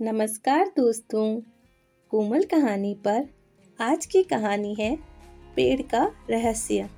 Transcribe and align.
नमस्कार 0.00 0.72
दोस्तों। 0.76 1.40
कोमल 2.10 2.42
कहानी 2.42 2.94
पर 2.94 3.28
आज 3.80 4.06
की 4.06 4.22
कहानी 4.22 4.74
है 4.74 4.96
पेड़ 5.56 5.82
का 5.82 6.10
रहस्य। 6.30 6.88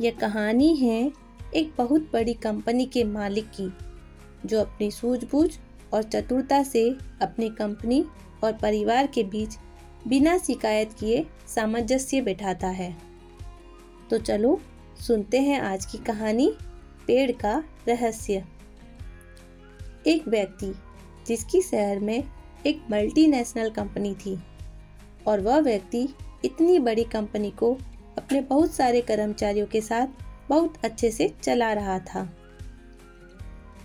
यह 0.00 0.10
कहानी 0.20 0.76
है 0.76 1.12
एक 1.54 1.72
बहुत 1.78 2.10
बड़ी 2.12 2.34
कंपनी 2.34 2.86
के 2.86 3.04
मालिक 3.04 3.50
की, 3.50 3.70
जो 4.46 4.60
अपनी 4.60 4.90
सूझबूझ 4.90 5.58
और 5.94 6.02
चतुरता 6.02 6.62
से 6.62 6.96
अपनी 7.22 7.50
कंपनी 7.50 8.04
और 8.44 8.52
परिवार 8.52 9.06
के 9.06 9.24
बीच 9.24 9.56
बिना 10.08 10.38
शिकायत 10.38 10.92
किए 10.92 11.26
सामंजस्य 11.46 12.20
बैठाता 12.20 12.68
है। 12.68 12.96
तो 14.10 14.18
चलो 14.18 14.60
सुनते 15.06 15.40
हैं 15.40 15.60
आज 15.60 15.86
की 15.86 15.98
कहानी, 15.98 16.52
पेड़ 17.06 17.32
का 17.32 17.64
रहस्य। 17.88 18.44
एक 20.06 20.28
व्यक्ति 20.28 20.74
जिसकी 21.26 21.62
शहर 21.62 21.98
में 21.98 22.24
एक 22.66 22.82
मल्टीनेशनल 22.90 23.70
कंपनी 23.70 24.14
थी। 24.14 24.38
और 25.26 25.40
वह 25.40 25.58
व्यक्ति 25.58 26.08
इतनी 26.44 26.78
बड़ी 26.78 27.04
कंपनी 27.04 27.50
को 27.50 27.78
अपने 28.18 28.40
बहुत 28.40 28.72
सारे 28.72 29.00
कर्मचारियों 29.00 29.66
के 29.66 29.80
साथ 29.80 30.06
बहुत 30.48 30.74
अच्छे 30.84 31.10
से 31.10 31.34
चला 31.42 31.72
रहा 31.72 31.98
था। 31.98 32.36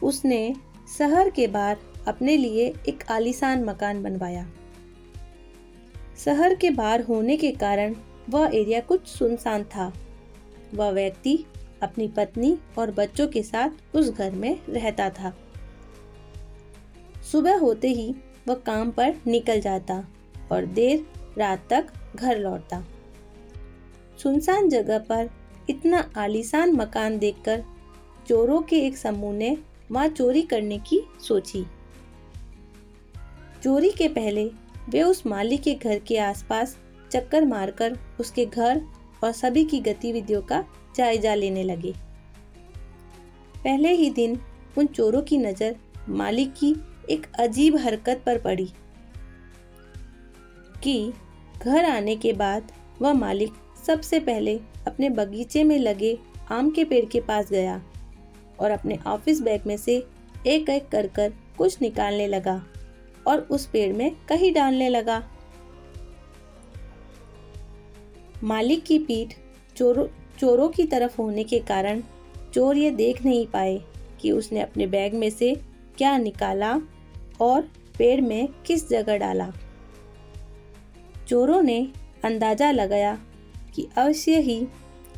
उसने 0.03 0.55
शहर 0.97 1.29
के 1.29 1.47
बाहर 1.47 1.77
अपने 2.07 2.37
लिए 2.37 2.73
एक 2.87 3.11
आलीशान 3.11 3.63
मकान 3.63 4.03
बनवाया। 4.03 4.51
शहर 6.25 6.55
के 6.55 6.69
बाहर 6.69 7.01
होने 7.01 7.37
के 7.37 7.51
कारण 7.51 7.95
वह 8.29 8.51
एरिया 8.53 8.79
कुछ 8.79 9.07
सुनसान 9.07 9.63
था। 9.63 9.93
वह 10.73 10.89
व्यक्ति 10.89 11.45
अपनी 11.83 12.07
पत्नी 12.07 12.57
और 12.77 12.91
बच्चों 12.91 13.27
के 13.27 13.43
साथ 13.43 13.95
उस 13.95 14.09
घर 14.09 14.31
में 14.31 14.59
रहता 14.69 15.09
था। 15.09 15.33
सुबह 17.31 17.57
होते 17.57 17.89
ही 17.89 18.13
वह 18.47 18.55
काम 18.55 18.91
पर 18.91 19.15
निकल 19.27 19.59
जाता 19.61 20.03
और 20.51 20.65
देर 20.65 21.05
रात 21.37 21.67
तक 21.69 21.87
घर 22.15 22.37
लौटता। 22.39 22.83
सुनसान 24.23 24.69
जगह 24.69 24.99
पर 24.99 25.29
इतना 25.69 26.09
आलीशान 26.17 26.71
मकान 26.71 27.17
देखकर 27.19 27.63
चोरों 28.27 28.61
के 28.61 28.79
एक 28.85 28.97
समूह 28.97 29.33
ने 29.33 29.57
वहाँ 29.91 30.07
चोरी 30.07 30.41
करने 30.41 30.77
की 30.79 31.01
सोची। 31.21 31.65
चोरी 33.63 33.89
के 33.89 34.07
पहले 34.07 34.49
वे 34.89 35.01
उस 35.01 35.25
माली 35.27 35.57
के 35.57 35.73
घर 35.73 35.99
के 35.99 36.17
आसपास 36.17 36.77
चक्कर 37.11 37.45
मारकर 37.45 37.97
उसके 38.19 38.45
घर 38.45 38.81
और 39.23 39.31
सभी 39.31 39.63
की 39.65 39.79
गतिविधियों 39.79 40.41
का 40.41 40.63
जायजा 40.95 41.33
लेने 41.35 41.63
लगे। 41.63 41.93
पहले 43.55 43.91
ही 43.91 44.09
दिन 44.09 44.39
उन 44.77 44.85
चोरों 44.85 45.21
की 45.21 45.37
नज़र 45.37 45.75
मालिक 46.09 46.53
की 46.53 46.73
एक 47.09 47.27
अजीब 47.39 47.77
हरकत 47.77 48.23
पर 48.25 48.37
पड़ी 48.37 48.71
कि 50.83 51.13
घर 51.61 51.85
आने 51.85 52.15
के 52.15 52.33
बाद 52.33 52.71
वह 53.01 53.13
मालिक 53.13 53.49
सबसे 53.87 54.19
पहले 54.19 54.59
अपने 54.87 55.09
बगीचे 55.09 55.63
में 55.63 55.79
लगे 55.79 56.19
आम 56.51 56.69
के 56.69 56.83
पेड़ 56.83 57.05
के 57.05 57.21
पास 57.21 57.49
गया 57.49 57.81
और 58.59 58.71
अपने 58.71 58.99
ऑफ़िस 59.07 59.41
बैग 59.41 59.61
में 59.67 59.77
से 59.77 60.07
एक 60.47 60.69
एक 60.69 60.87
कर 60.87 61.07
कर 61.07 61.33
कुछ 61.57 61.81
निकालने 61.81 62.27
लगा 62.27 62.65
और 63.27 63.39
उस 63.39 63.65
पेड़ 63.65 63.95
में 63.95 64.15
कहीं 64.29 64.53
डालने 64.53 64.89
लगा। 64.89 65.29
मालिक 68.43 68.83
की 68.83 68.99
पीठ 68.99 69.33
चोरों 69.75 70.07
चोरों 70.39 70.69
की 70.69 70.83
तरफ़ 70.83 71.21
होने 71.21 71.43
के 71.43 71.59
कारण 71.59 72.01
चोर 72.53 72.77
ये 72.77 72.91
देख 72.91 73.25
नहीं 73.25 73.47
पाए 73.47 73.81
कि 74.21 74.31
उसने 74.31 74.59
अपने 74.59 74.87
बैग 74.87 75.13
में 75.13 75.29
से 75.29 75.55
क्या 75.97 76.17
निकाला 76.17 76.81
और 77.41 77.61
पेड़ 77.97 78.21
में 78.21 78.47
किस 78.65 78.87
जगह 78.89 79.17
डाला। 79.17 79.51
चोरों 81.27 81.61
ने 81.61 81.79
अंदाज़ा 82.25 82.71
लगाया 82.71 83.17
कि 83.75 83.87
अवश्य 83.97 84.39
ही 84.39 84.65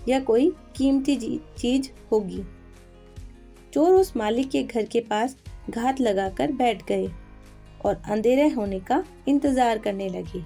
यह 0.09 0.19
कोई 0.19 0.49
कीमती 0.75 1.15
चीज़ 1.57 1.89
होगी। 2.11 2.43
चोर 3.73 3.93
उस 3.93 4.15
मालिक 4.17 4.49
के 4.49 4.63
घर 4.63 4.85
के 4.85 4.99
पास 4.99 5.35
घात 5.69 5.99
लगाकर 6.01 6.51
बैठ 6.51 6.85
गए 6.87 7.07
और 7.85 8.01
अंधेरे 8.05 8.47
होने 8.49 8.79
का 8.79 9.03
इंतज़ार 9.27 9.77
करने 9.77 10.07
लगे। 10.09 10.43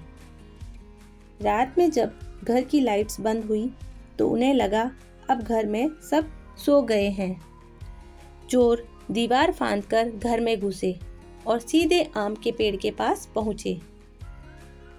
रात 1.40 1.78
में 1.78 1.90
जब 1.90 2.18
घर 2.44 2.62
की 2.62 2.80
लाइट्स 2.80 3.20
बंद 3.20 3.44
हुई 3.44 3.70
तो 4.18 4.28
उन्हें 4.28 4.52
लगा 4.54 4.90
अब 5.30 5.42
घर 5.42 5.66
में 5.66 5.88
सब 6.10 6.30
सो 6.56 6.80
गए 6.82 7.08
हैं। 7.10 7.40
चोर 8.50 8.86
दीवार 9.10 9.52
फांद 9.52 9.84
कर 9.84 10.10
घर 10.10 10.40
में 10.40 10.58
घुसे। 10.60 10.94
और 11.46 11.60
सीधे 11.60 12.02
आम 12.16 12.34
के 12.34 12.52
पेड़ 12.52 12.76
के 12.76 12.90
पास 12.90 13.28
पहुँचे। 13.34 13.78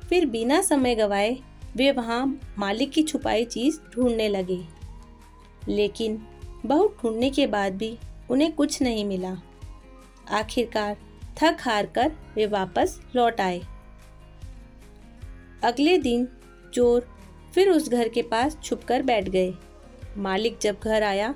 फिर 0.10 0.26
बिना 0.26 0.62
समय 0.62 0.96
गवाए 0.96 1.38
वे 1.76 1.92
वहाँ 1.92 2.26
मालिक 2.60 2.92
की 2.92 3.04
छुपाई 3.04 3.46
चीज़ 3.46 3.80
ढूँढने 3.94 4.28
लगे। 4.30 4.60
लेकिन 5.68 6.22
बहुत 6.66 6.98
ढूँढने 7.02 7.30
के 7.30 7.48
बाद 7.48 7.76
भी 7.76 7.98
उन्हें 8.30 8.52
कुछ 8.52 8.82
नहीं 8.82 9.06
मिला। 9.06 9.36
आखिरकार 10.32 10.98
थक 11.38 11.58
हार 11.62 11.86
कर 11.86 12.12
वे 12.36 12.46
वापस 12.48 13.00
लौट 13.16 13.42
आए। 13.42 13.62
अगले 15.64 15.98
दिन 15.98 16.28
चोर 16.74 17.08
फिर 17.54 17.70
उस 17.70 17.90
घर 17.90 18.10
के 18.10 18.22
पास 18.22 18.58
छुपकर 18.64 19.02
बैठ 19.02 19.30
गए। 19.30 19.54
मालिक 20.18 20.58
जब 20.62 20.80
घर 20.84 21.04
आया 21.04 21.34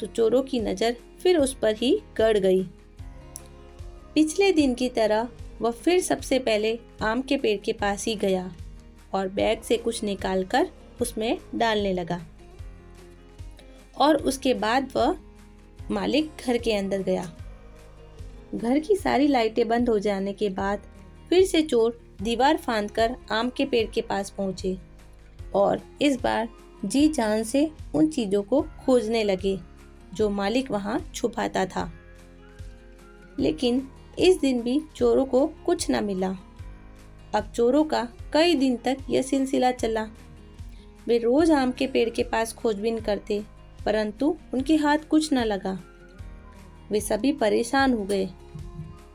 तो 0.00 0.06
चोरों 0.06 0.42
की 0.42 0.60
नज़र 0.60 0.96
फिर 1.22 1.38
उस 1.38 1.54
पर 1.54 1.74
ही 1.74 1.98
गड़ 2.16 2.38
गई। 2.38 2.62
पिछले 4.14 4.52
दिन 4.52 4.74
की 4.74 4.88
तरह, 4.88 5.28
वह 5.60 5.70
फिर 5.70 6.00
सबसे 6.00 6.38
पहले 6.38 6.78
आम 7.02 7.22
के 7.22 7.36
पेड़ 7.36 7.58
के 7.60 7.72
पास 7.72 8.04
ही 8.04 8.14
गया 8.14 8.50
और 9.14 9.28
बैग 9.28 9.60
से 9.62 9.76
कुछ 9.76 10.02
निकालकर 10.04 10.68
उसमें 11.00 11.38
डालने 11.54 11.92
लगा। 11.92 12.20
और 13.96 14.16
उसके 14.16 14.54
बाद 14.54 14.92
वह 14.96 15.16
मालिक 15.90 16.30
घर 16.46 16.56
के 16.58 16.72
अंदर 16.72 17.02
गया। 17.02 17.30
घर 18.54 18.78
की 18.78 18.96
सारी 18.96 19.26
लाइटें 19.26 19.68
बंद 19.68 19.88
हो 19.88 19.98
जाने 19.98 20.32
के 20.32 20.48
बाद 20.48 20.82
फिर 21.28 21.44
से 21.46 21.62
चोर 21.62 22.00
दीवार 22.22 22.56
फांद 22.56 22.90
कर 22.90 23.16
आम 23.32 23.50
के 23.50 23.64
पेड़ 23.64 23.86
के 23.90 24.00
पास 24.00 24.30
पहुँचे 24.30 24.76
और 25.54 25.80
इस 26.02 26.20
बार 26.20 26.48
जी 26.84 27.06
जान 27.08 27.42
से 27.44 27.70
उन 27.94 28.08
चीज़ों 28.08 28.42
को 28.42 28.60
खोजने 28.62 29.24
लगे, 29.24 29.58
जो 30.14 30.28
मालिक 30.30 30.70
वहाँ 30.70 30.98
छुपाता 31.14 31.66
था। 31.66 31.90
लेकिन 33.38 33.88
इस 34.18 34.40
दिन 34.40 34.60
भी 34.62 34.80
चोरों 34.96 35.24
को 35.24 35.46
कुछ 35.66 35.90
न 35.90 36.04
मिला। 36.04 36.36
अब 37.34 37.52
चोरों 37.56 37.84
का 37.84 38.02
कई 38.32 38.54
दिन 38.54 38.76
तक 38.76 38.96
यह 39.10 39.22
सिलसिला 39.22 39.70
चला। 39.72 40.08
वे 41.06 41.18
रोज 41.18 41.50
आम 41.50 41.72
के 41.72 41.86
पेड़ 41.86 42.08
के 42.10 42.22
पास 42.22 42.52
खोजबीन 42.52 42.98
करते, 43.00 43.42
परंतु 43.84 44.36
उनके 44.54 44.76
हाथ 44.76 45.08
कुछ 45.10 45.32
न 45.32 45.44
लगा। 45.44 45.78
वे 46.90 47.00
सभी 47.00 47.32
परेशान 47.32 47.92
हो 47.94 48.04
गए 48.04 48.28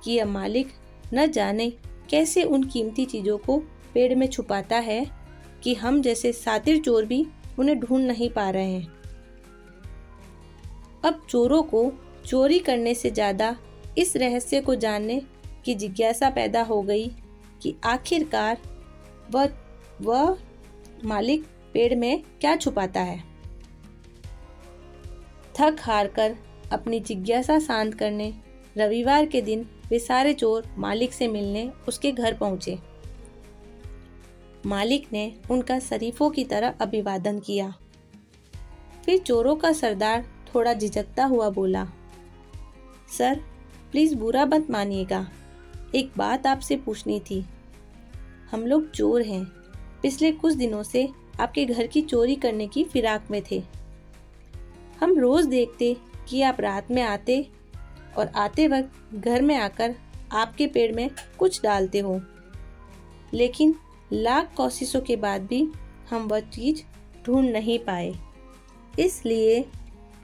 कि 0.04 0.12
यह 0.12 0.26
मालिक 0.26 0.72
न 1.14 1.26
जाने 1.28 1.70
कैसे 2.10 2.44
उन 2.44 2.64
कीमती 2.64 3.06
चीज़ों 3.06 3.38
को 3.38 3.58
पेड़ 3.94 4.14
में 4.16 4.28
छुपाता 4.28 4.78
है 4.80 5.06
कि 5.64 5.74
हम 5.74 6.02
जैसे 6.02 6.32
सातिर 6.34 6.82
चोर 6.82 7.06
भी 7.06 7.26
उन्हें 7.60 7.80
ढूंढ 7.80 8.06
नहीं 8.06 8.30
पा 8.30 8.50
रहे 8.50 8.72
हैं। 8.72 8.94
अब 11.04 11.22
चोरों 11.30 11.62
को 11.64 11.92
चोरी 12.26 12.60
करने 12.60 12.94
से 12.94 13.10
ज़्यादा 13.12 13.56
इस 13.98 14.16
रहस्य 14.18 14.62
को 14.62 14.76
जानने 14.76 15.22
की 15.66 15.76
जिज्ञासा 15.76 16.30
पैदा 16.30 16.62
हो 16.62 16.82
गई 16.82 17.08
कि 17.62 17.76
आखिरकार 17.84 18.58
वह 19.32 19.50
वह 20.02 20.38
मालिक 21.06 21.46
पेड़ 21.74 21.96
में 21.96 22.24
क्या 22.42 22.56
छुपाता 22.56 23.02
है। 23.02 23.24
थक 25.60 25.78
हार 25.80 26.08
कर 26.08 26.36
अपनी 26.72 27.00
जिज्ञासा 27.00 27.60
शांत 27.60 27.94
करने, 27.94 28.34
रविवार 28.78 29.26
के 29.26 29.42
दिन 29.42 29.66
वे 29.90 30.00
सारे 30.00 30.34
चोर 30.34 30.68
मालिक 30.78 31.14
से 31.14 31.28
मिलने 31.28 31.72
उसके 31.88 32.12
घर 32.12 32.34
पहुँचे। 32.34 32.78
मालिक 34.66 35.08
ने 35.14 35.34
उनका 35.52 35.80
शरीफों 35.80 36.30
की 36.30 36.44
तरह 36.44 36.74
अभिवादन 36.82 37.40
किया। 37.40 37.74
फिर 39.06 39.20
चोरों 39.20 39.56
का 39.56 39.72
सरदार 39.74 40.26
थोड़ा 40.56 40.74
झिझकता 40.74 41.26
हुआ 41.26 41.50
बोला, 41.50 41.88
सर 43.18 43.42
प्लीज़ 43.96 44.16
बुरा 44.16 44.46
मत 44.46 44.68
मानिएगा। 44.70 45.30
एक 45.96 46.12
बात 46.18 46.48
आपसे 46.48 46.78
पूछनी 46.78 47.20
थी। 47.20 47.46
हम 48.52 48.68
लोग 48.68 48.92
चोर 48.92 49.22
हैं। 49.22 49.46
पिछले 50.02 50.32
कुछ 50.32 50.54
दिनों 50.54 50.84
से 50.84 51.10
आपके 51.40 51.66
घर 51.66 51.88
की 51.88 52.02
चोरी 52.02 52.36
करने 52.36 52.68
की 52.68 52.84
फिराक 52.84 53.28
में 53.32 53.42
थे। 53.52 53.64
हम 55.00 55.20
रोज़ 55.20 55.48
देखते 55.48 55.98
कि 56.30 56.42
आप 56.42 56.62
रात 56.62 56.92
में 56.92 57.02
आते 57.02 57.50
और 58.18 58.28
आते 58.28 58.68
वक्त 58.68 59.16
घर 59.16 59.42
में 59.42 59.56
आकर 59.56 59.96
आपके 60.32 60.68
पेड़ 60.68 60.96
में 60.96 61.10
कुछ 61.38 61.62
डालते 61.64 62.00
हो। 62.00 62.22
लेकिन 63.34 63.76
लाख 64.14 64.54
कोशिशों 64.58 65.02
के 65.02 65.16
बाद 65.16 65.42
भी 65.42 65.68
हम 66.10 66.24
वह 66.24 66.40
चीज़ 66.40 66.84
ढूंढ 67.26 67.50
नहीं 67.50 67.80
पाए। 67.80 68.14
इसलिए 69.00 69.66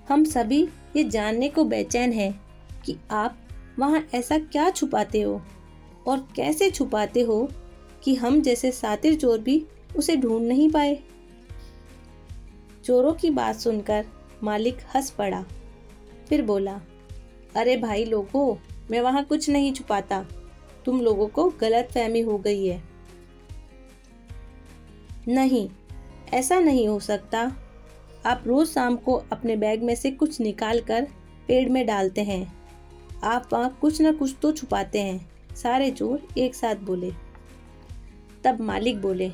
हम 0.09 0.23
सभी 0.23 0.63
ये 0.95 1.03
जानने 1.03 1.49
को 1.49 1.63
बेचैन 1.63 2.13
हैं 2.13 2.41
कि 2.85 2.97
आप 3.11 3.37
वहाँ 3.79 4.07
ऐसा 4.13 4.37
क्या 4.37 4.69
छुपाते 4.69 5.21
हो? 5.21 5.41
और 6.07 6.27
कैसे 6.35 6.71
छुपाते 6.71 7.21
हो 7.21 7.49
कि 8.03 8.15
हम 8.15 8.41
जैसे 8.41 8.71
सातिर 8.71 9.15
चोर 9.15 9.39
भी 9.39 9.65
उसे 9.95 10.15
ढूंढ 10.15 10.47
नहीं 10.47 10.71
पाए? 10.71 10.99
चोरों 12.85 13.13
की 13.13 13.29
बात 13.29 13.55
सुनकर 13.55 14.05
मालिक 14.43 14.77
हंस 14.95 15.09
पड़ा। 15.09 15.45
फिर 16.29 16.41
बोला, 16.41 16.81
अरे 17.55 17.77
भाई 17.77 18.05
लोगों, 18.05 18.55
मैं 18.91 19.01
वहाँ 19.01 19.23
कुछ 19.23 19.49
नहीं 19.49 19.73
छुपाता। 19.73 20.25
तुम 20.85 21.01
लोगों 21.01 21.27
को 21.27 21.49
गलत 21.49 21.89
फहमी 21.93 22.21
हो 22.21 22.37
गई 22.37 22.65
है। 22.65 22.83
नहीं, 25.27 25.69
ऐसा 26.33 26.59
नहीं 26.59 26.87
हो 26.87 26.99
सकता। 26.99 27.57
आप 28.25 28.43
रोज 28.47 28.67
शाम 28.67 28.95
को 28.95 29.13
अपने 29.31 29.55
बैग 29.55 29.83
में 29.83 29.95
से 29.95 30.11
कुछ 30.11 30.39
निकाल 30.39 30.79
कर 30.79 31.07
पेड़ 31.47 31.69
में 31.69 31.85
डालते 31.85 32.21
हैं। 32.21 32.60
आप 33.23 33.49
वहाँ 33.53 33.77
कुछ 33.81 34.01
न 34.01 34.11
कुछ 34.13 34.35
तो 34.41 34.51
छुपाते 34.51 35.01
हैं। 35.01 35.55
सारे 35.55 35.89
चोर 35.91 36.27
एक 36.37 36.55
साथ 36.55 36.75
बोले। 36.81 37.11
तब 38.43 38.61
मालिक 38.61 39.01
बोले, 39.01 39.27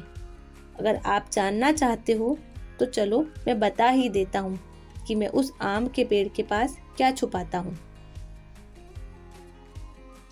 अगर 0.80 0.96
आप 1.06 1.30
जानना 1.34 1.72
चाहते 1.72 2.14
हो 2.14 2.38
तो 2.80 2.86
चलो 2.88 3.22
मैं 3.48 3.60
बता 3.60 3.90
ही 3.90 4.10
देता 4.10 4.40
हूँ 4.40 4.60
कि 5.08 5.16
मैं 5.16 5.28
उस 5.30 5.52
आम 5.64 5.88
के 5.88 6.04
पेड़ 6.04 6.28
के 6.28 6.44
पास 6.44 6.78
क्या 6.98 7.12
छुपाता 7.12 7.60
हूँ। 7.60 7.78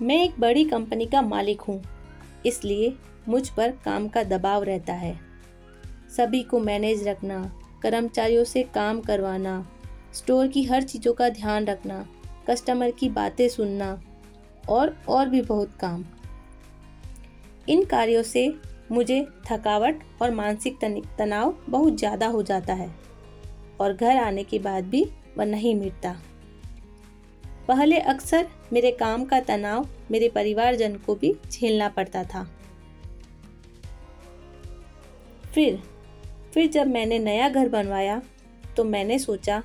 मैं 0.02 0.24
एक 0.24 0.40
बड़ी 0.40 0.64
कंपनी 0.66 1.06
का 1.06 1.22
मालिक 1.22 1.62
हूँ, 1.62 1.82
इसलिए 2.46 2.96
मुझ 3.28 3.48
पर 3.50 3.72
काम 3.86 4.08
का 4.08 4.24
दबाव 4.24 4.64
रहता 4.64 4.94
है। 4.94 5.14
सभी 6.18 6.42
को 6.44 6.60
मैनेज 6.60 7.08
रखना, 7.08 7.40
कर्मचारियों 7.84 8.44
से 8.44 8.64
काम 8.66 9.00
करवाना, 9.02 9.66
स्टोर 10.14 10.48
की 10.48 10.64
हर 10.64 10.84
चीज़ों 10.84 11.14
का 11.14 11.30
ध्यान 11.30 11.66
रखना 11.66 12.06
कस्टमर 12.48 12.92
की 12.92 13.10
बातें 13.12 13.48
सुनना 13.50 14.00
और 14.70 14.96
और 15.10 15.30
भी 15.30 15.42
बहुत 15.44 15.74
काम। 15.80 16.04
इन 17.70 17.84
कार्यों 17.86 18.24
से 18.24 18.48
मुझे 18.92 19.26
थकावट 19.46 20.04
और 20.22 20.32
मानसिक 20.32 20.78
तनाव 21.18 21.56
बहुत 21.70 21.98
ज़्यादा 21.98 22.28
हो 22.28 22.42
जाता 22.44 22.74
है 22.74 22.90
और 23.82 23.94
घर 23.94 24.18
आने 24.18 24.44
के 24.44 24.60
बाद 24.60 24.86
भी 24.86 25.04
वह 25.38 25.46
नहीं 25.46 25.76
मिटता। 25.76 26.16
पहले 27.68 28.00
अक्सर 28.00 28.48
मेरे 28.74 28.92
काम 28.92 29.26
का 29.26 29.40
तनाव 29.42 29.88
मेरे 30.12 30.30
परिवारजन 30.30 30.96
को 30.98 31.16
भी 31.16 31.34
झेलना 31.52 31.88
पड़ता 31.90 32.24
था। 32.24 32.44
फिर 35.46 35.82
फिर 36.54 36.68
जब 36.70 36.88
मैंने 36.88 37.20
नया 37.20 37.50
घर 37.50 37.70
बनवाया 37.70 38.22
तो 38.78 38.84
मैंने 38.84 39.18
सोचा 39.20 39.62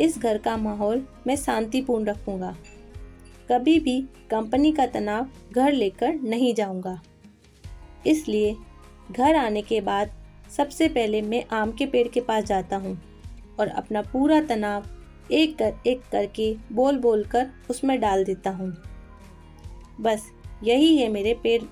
इस 0.00 0.18
घर 0.18 0.38
का 0.38 0.56
माहौल 0.56 1.06
मैं 1.26 1.36
शांतिपूर्ण 1.36 2.04
रखूँगा। 2.04 2.54
कभी 3.50 3.78
भी 3.80 4.00
कंपनी 4.30 4.72
का 4.72 4.86
तनाव 4.86 5.28
घर 5.52 5.72
लेकर 5.72 6.14
नहीं 6.22 6.54
जाऊँगा। 6.54 7.00
इसलिए 8.06 8.54
घर 9.10 9.36
आने 9.36 9.62
के 9.62 9.80
बाद 9.80 10.10
सबसे 10.56 10.88
पहले 10.88 11.22
मैं 11.22 11.44
आम 11.52 11.72
के 11.72 11.86
पेड़ 11.86 12.06
के 12.08 12.20
पास 12.20 12.44
जाता 12.44 12.76
हूँ 12.76 12.98
और 13.60 13.68
अपना 13.68 14.02
पूरा 14.02 14.40
तनाव 14.40 14.84
एक 15.32 15.56
कर 15.58 15.74
एक 15.86 16.02
करके 16.12 16.54
बोल 16.72 16.98
बोल 16.98 17.24
कर 17.24 17.46
उसमें 17.70 17.98
डाल 18.00 18.24
देता 18.24 18.50
हूँ। 18.50 18.70
बस 20.00 20.30
यही 20.64 20.96
है 20.96 21.08
मेरे 21.08 21.34
पेड़ 21.34 21.62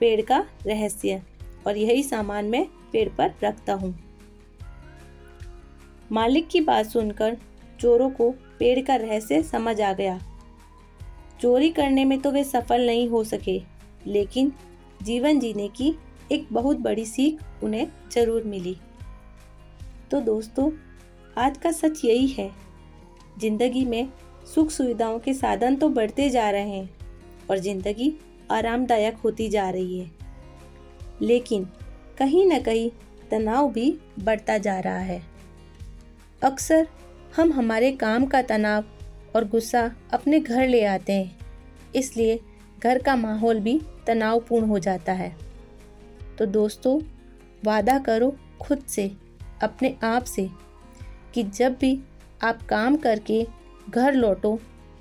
पेड़ 0.00 0.20
का 0.22 0.44
रहस्य 0.66 1.22
और 1.66 1.76
यही 1.76 2.02
सामान 2.02 2.44
मैं 2.44 2.66
पेड़ 2.92 3.08
पर 3.08 3.34
रखता 3.44 3.72
हूँ। 3.72 3.94
मालिक 6.12 6.48
की 6.48 6.60
बात 6.60 6.86
सुनकर 6.86 7.36
चोरों 7.82 8.08
को 8.10 8.30
पेड़ 8.58 8.80
का 8.80 8.96
रहस्य 8.96 9.42
समझ 9.42 9.80
आ 9.80 9.92
गया। 9.92 10.18
चोरी 11.40 11.70
करने 11.70 12.04
में 12.04 12.20
तो 12.20 12.30
वे 12.30 12.44
सफल 12.44 12.86
नहीं 12.86 13.08
हो 13.08 13.22
सके, 13.24 13.60
लेकिन 14.06 14.52
जीवन 15.02 15.40
जीने 15.40 15.68
की 15.68 15.94
एक 16.32 16.46
बहुत 16.52 16.78
बड़ी 16.78 17.06
सीख 17.06 17.40
उन्हें 17.64 17.86
ज़रूर 18.12 18.44
मिली। 18.44 18.76
तो 20.10 20.20
दोस्तों, 20.20 20.70
आज 21.36 21.58
का 21.58 21.72
सच 21.72 22.04
यही 22.04 22.26
है। 22.28 22.50
ज़िंदगी 23.40 23.84
में 23.84 24.08
सुख 24.54 24.70
सुविधाओं 24.70 25.18
के 25.18 25.34
साधन 25.34 25.76
तो 25.76 25.88
बढ़ते 25.88 26.28
जा 26.30 26.48
रहे 26.50 26.70
हैं 26.70 26.88
और 27.50 27.58
ज़िंदगी 27.58 28.12
आरामदायक 28.50 29.16
होती 29.16 29.48
जा 29.48 29.68
रही 29.70 29.98
है। 30.00 30.10
लेकिन 31.22 31.64
कहीं 32.18 32.46
ना 32.46 32.58
कहीं 32.60 32.90
तनाव 33.30 33.70
भी 33.72 33.90
बढ़ता 34.18 34.58
जा 34.58 34.78
रहा 34.80 34.98
है। 35.00 35.22
अक्सर 36.42 36.88
हम 37.36 37.52
हमारे 37.52 37.90
काम 37.92 38.24
का 38.26 38.42
तनाव 38.42 38.84
और 39.36 39.44
गुस्सा 39.48 39.90
अपने 40.12 40.40
घर 40.40 40.66
ले 40.68 40.84
आते 40.84 41.12
हैं। 41.12 41.38
इसलिए 41.94 42.38
घर 42.82 42.98
का 42.98 43.14
माहौल 43.16 43.60
भी 43.60 43.80
तनावपूर्ण 44.06 44.66
हो 44.66 44.78
जाता 44.78 45.12
है। 45.12 45.36
तो 46.38 46.46
दोस्तों, 46.46 47.00
वादा 47.64 47.98
करो 47.98 48.36
खुद 48.60 48.82
से, 48.88 49.10
अपने 49.62 49.94
आप 50.04 50.24
से, 50.24 50.48
कि 51.34 51.42
जब 51.42 51.76
भी 51.80 51.98
आप 52.44 52.62
काम 52.62 52.96
करके 52.96 53.46
घर 53.90 54.14
लौटो 54.14 54.58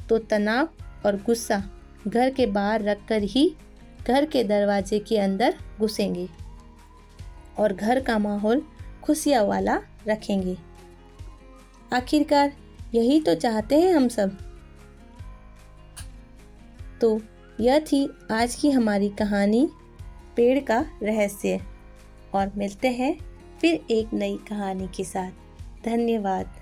तो 0.10 0.18
तनाव 0.18 0.69
और 1.06 1.16
गुस्सा 1.16 1.63
घर 2.07 2.30
के 2.30 2.45
बाहर 2.45 2.81
रखकर 2.81 3.22
ही 3.24 3.56
घर 4.07 4.25
के 4.25 4.44
दरवाजे 4.44 5.00
के 5.00 5.18
अंदर 5.18 5.56
घुसेंगे 5.80 6.28
और 7.60 7.74
घर 7.74 8.00
का 8.00 8.18
माहौल 8.19 8.66
खुशियाँ 9.04 9.44
वाला 9.45 9.80
रखेंगे। 10.07 10.57
आखिरकार 11.94 12.54
यही 12.94 13.22
तो 13.22 13.36
चाहते 13.36 13.80
हैं 13.80 13.94
हम 13.94 14.08
सब। 14.08 14.38
तो 17.02 17.22
यह 17.60 17.80
थी 17.80 18.10
आज 18.32 18.56
की 18.56 18.72
हमारी 18.72 19.10
कहानी, 19.10 19.70
पेड़ 20.36 20.60
का 20.60 20.86
रहस्य। 21.04 21.60
और 22.34 22.52
मिलते 22.58 22.88
हैं 22.88 23.18
फिर 23.62 23.86
एक 23.92 24.14
नई 24.14 24.38
कहानी 24.38 24.88
के 24.88 25.04
साथ। 25.04 25.32
धन्यवाद। 25.86 26.61